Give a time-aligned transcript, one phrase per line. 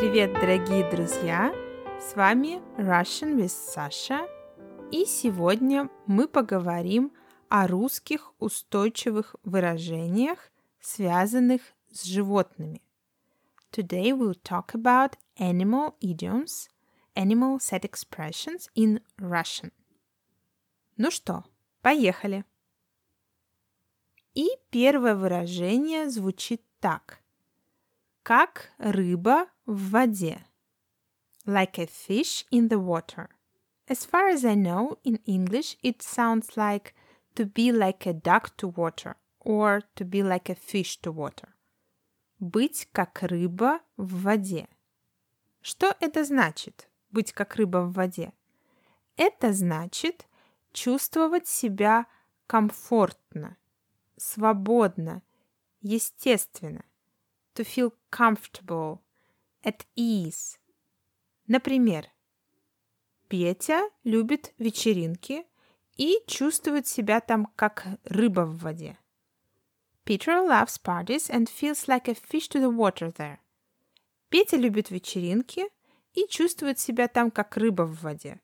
[0.00, 1.52] Привет, дорогие друзья!
[2.00, 4.26] С вами Russian with Sasha,
[4.90, 7.12] и сегодня мы поговорим
[7.50, 10.38] о русских устойчивых выражениях,
[10.80, 11.60] связанных
[11.90, 12.80] с животными.
[13.72, 16.70] Today we'll talk about animal idioms,
[17.14, 19.70] animal set expressions in Russian.
[20.96, 21.44] Ну что,
[21.82, 22.46] поехали!
[24.32, 27.20] И первое выражение звучит так.
[28.22, 30.44] Как рыба в воде.
[31.46, 33.28] Like a fish in the water.
[33.86, 36.92] As far as I know, in English it sounds like
[37.36, 41.54] to be like a duck to water or to be like a fish to water.
[42.40, 44.68] Быть как рыба в воде.
[45.62, 48.32] Что это значит, быть как рыба в воде?
[49.16, 50.26] Это значит
[50.72, 52.06] чувствовать себя
[52.46, 53.56] комфортно,
[54.16, 55.22] свободно,
[55.80, 56.84] естественно.
[57.54, 59.00] To feel comfortable,
[59.64, 60.58] at ease.
[61.46, 62.06] Например,
[63.28, 65.44] Петя любит вечеринки
[65.96, 68.98] и чувствует себя там как рыба в воде.
[70.04, 73.38] Peter loves parties and feels like a fish to the water there.
[74.28, 75.64] Петя любит вечеринки
[76.14, 78.40] и чувствует себя там как рыба в воде.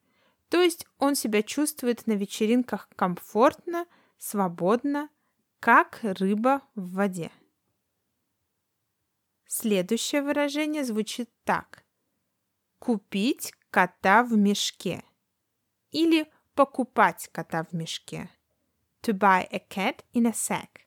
[0.49, 3.87] То есть он себя чувствует на вечеринках комфортно,
[4.19, 5.09] свободно,
[5.61, 7.31] как рыба в воде.
[9.47, 11.85] Следующее выражение звучит так.
[12.79, 15.05] Купить кота в мешке.
[15.93, 18.29] Или покупать кота в мешке.
[19.03, 20.87] To buy a cat in a sack.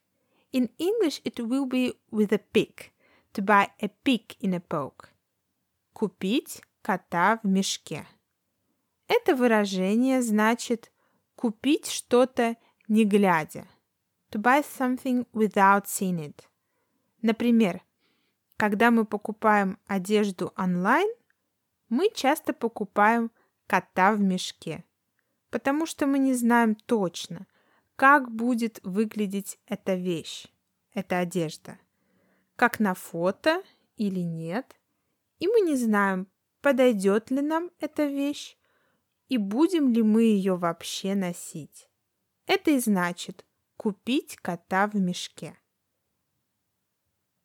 [0.52, 2.92] In English it will be with a pig.
[3.34, 5.10] To buy a pig in a poke.
[5.94, 8.06] Купить кота в мешке.
[9.08, 10.92] Это выражение значит
[11.36, 12.58] купить что-то
[12.88, 13.68] не глядя.
[14.32, 16.44] To buy something without seeing it.
[17.22, 17.82] Например,
[18.60, 21.10] когда мы покупаем одежду онлайн,
[21.88, 23.32] мы часто покупаем
[23.68, 24.83] кота в мешке,
[25.50, 27.48] потому что мы не знаем точно,
[27.95, 30.48] как будет выглядеть эта вещь,
[30.94, 31.80] эта одежда,
[32.58, 33.64] как на фото
[33.95, 34.76] или нет,
[35.38, 36.28] и мы не знаем,
[36.60, 38.58] подойдет ли нам эта вещь
[39.30, 41.89] и будем ли мы ее вообще носить.
[42.45, 43.45] Это и значит
[43.78, 45.58] купить кота в мешке.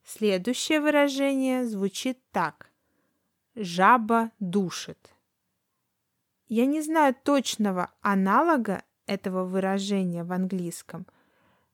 [0.05, 2.71] Следующее выражение звучит так.
[3.55, 5.15] Жаба душит.
[6.47, 11.07] Я не знаю точного аналога этого выражения в английском,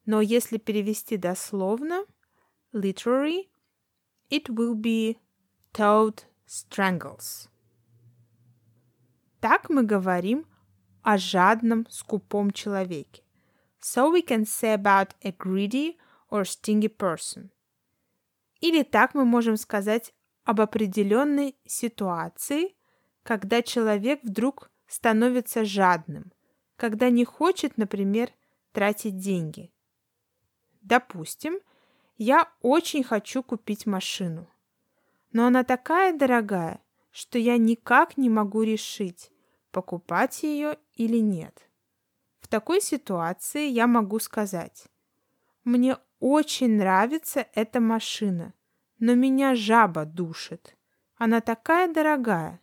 [0.07, 2.07] но если перевести дословно,
[2.73, 3.49] literary,
[4.31, 5.19] it will be
[5.73, 7.49] toad strangles.
[9.41, 10.47] Так мы говорим
[11.03, 13.25] о жадном, скупом человеке.
[13.81, 15.97] So we can say about a greedy
[16.31, 17.51] or stingy person–
[18.61, 22.77] или так мы можем сказать об определенной ситуации,
[23.23, 26.33] когда человек вдруг становится жадным,
[26.77, 28.31] когда не хочет, например,
[28.73, 29.73] тратить деньги.
[30.83, 31.59] Допустим,
[32.17, 34.49] я очень хочу купить машину,
[35.33, 39.31] но она такая дорогая, что я никак не могу решить,
[39.71, 41.69] покупать ее или нет.
[42.41, 44.87] В такой ситуации я могу сказать,
[45.65, 48.53] мне очень нравится эта машина,
[48.99, 50.77] но меня жаба душит.
[51.17, 52.61] Она такая дорогая.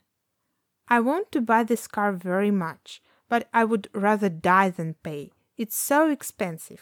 [0.88, 5.32] I want to buy this car very much, but I would rather die than pay.
[5.58, 6.80] It's so expensive.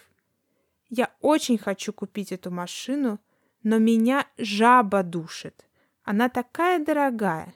[0.89, 3.19] Я очень хочу купить эту машину,
[3.63, 5.65] но меня жаба душит.
[6.03, 7.55] Она такая дорогая.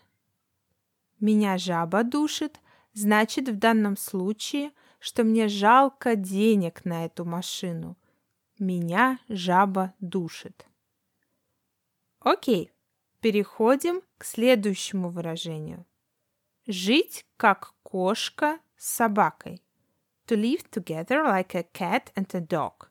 [1.19, 2.59] Меня жаба душит,
[2.94, 7.97] значит в данном случае, что мне жалко денег на эту машину–
[8.59, 10.66] меня жаба душит.
[12.20, 12.72] Окей,
[13.22, 15.86] переходим к следующему выражению.
[16.68, 19.64] Жить как кошка с собакой.
[20.28, 22.90] To live together like a cat and a dog.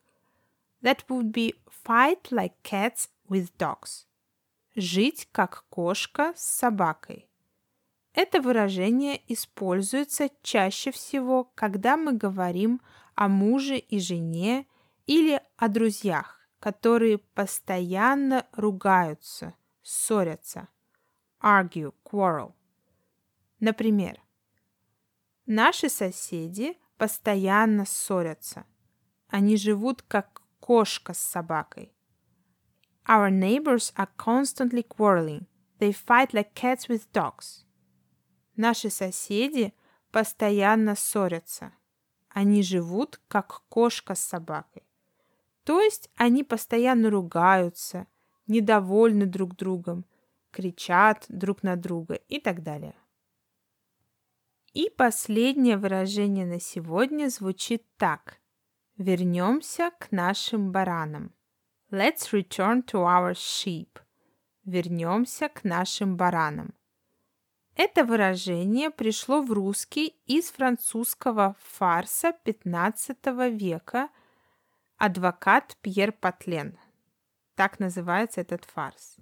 [0.83, 4.07] That would be fight like cats with dogs.
[4.75, 7.29] Жить как кошка с собакой.
[8.15, 12.81] Это выражение используется чаще всего, когда мы говорим
[13.15, 14.67] о муже и жене
[15.09, 20.69] или о друзьях, которые постоянно ругаются, ссорятся.
[21.41, 22.53] Argue, quarrel.
[23.59, 24.21] Например,
[25.47, 28.67] наши соседи постоянно ссорятся.
[29.29, 31.95] Они живут как кошка с собакой.
[33.07, 35.47] Our neighbors are constantly quarreling.
[35.79, 37.65] They fight like cats with dogs.
[38.57, 39.73] Наши соседи
[40.11, 41.73] постоянно ссорятся.
[42.29, 44.88] Они живут как кошка с собакой.
[45.69, 48.07] То есть они постоянно ругаются,
[48.47, 50.07] недовольны друг другом,
[50.51, 52.95] кричат друг на друга и так далее.
[54.73, 58.41] И последнее выражение на сегодня звучит так.
[58.97, 61.35] Вернемся к нашим баранам.
[61.91, 63.91] Let's return to our sheep.
[64.65, 66.73] Вернемся к нашим баранам.
[67.75, 74.09] Это выражение пришло в русский из французского фарса XV века
[74.99, 76.79] «Адвокат Пьер Патлен».
[77.55, 79.17] Так называется этот фарс.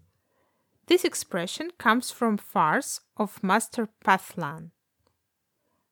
[0.86, 4.70] This expression comes from farce of Master Patlan,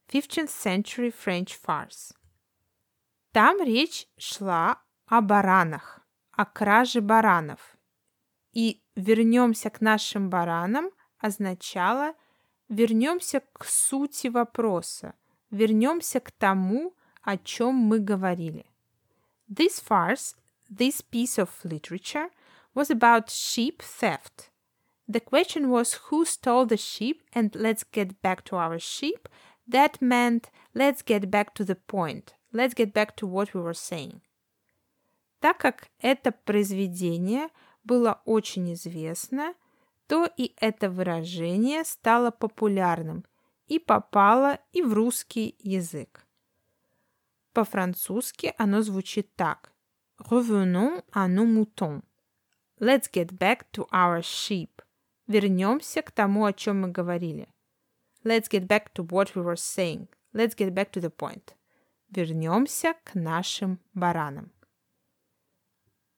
[0.08, 2.14] 15th century French farce.
[3.32, 6.00] Там речь шла о баранах,
[6.32, 7.76] о краже баранов.
[8.52, 12.14] И вернемся к нашим баранам означало
[12.68, 15.14] вернемся к сути вопроса,
[15.50, 18.66] вернемся к тому, о чем мы говорили.
[19.53, 20.35] This farce,
[20.69, 22.29] this piece of literature,
[22.73, 24.49] was about sheep theft.
[25.07, 29.27] The question was who stole the sheep, and let's get back to our sheep.
[29.67, 32.35] That meant let's get back to the point.
[32.53, 34.21] Let's get back to what we were saying.
[35.41, 37.49] Так как это произведение
[37.83, 39.55] было очень известно,
[40.07, 43.25] то и это выражение стало популярным
[43.67, 46.22] и попало и в русский язык.
[47.54, 49.72] По-французски оно звучит так.
[50.18, 52.02] Revenons à nos moutons.
[52.80, 54.82] Let's get back to our sheep.
[55.28, 57.48] Вернемся к тому, о чем мы говорили.
[58.24, 60.08] Let's get back to what we were saying.
[60.32, 61.54] Let's get back to the point.
[62.10, 64.50] Вернемся к нашим баранам.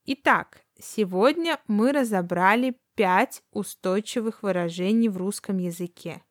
[0.06, 6.22] Итак, сегодня мы разобрали пять устойчивых выражений в русском языке.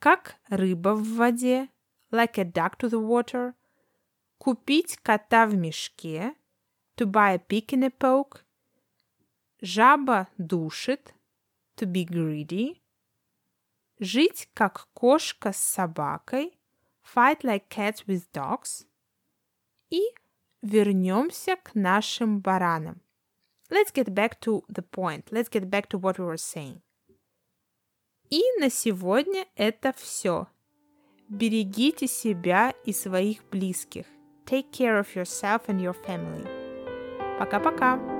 [0.00, 1.68] Как рыба в воде,
[2.10, 3.54] like a duck to the water,
[4.38, 6.34] купить кота в мешке,
[6.96, 8.42] to buy a pig in a poke,
[9.60, 11.14] жаба душит,
[11.76, 12.80] to be greedy,
[13.98, 16.58] жить как кошка с собакой,
[17.02, 18.86] fight like cats with dogs,
[19.90, 20.02] и
[20.62, 23.00] вернемся к нашим баранам.
[23.70, 25.30] Let's get back to the point.
[25.30, 26.80] Let's get back to what we were saying.
[28.30, 30.48] И на сегодня это все.
[31.28, 34.06] Берегите себя и своих близких.
[34.47, 36.45] Take care of yourself and your family.
[37.37, 38.16] Пока-пока.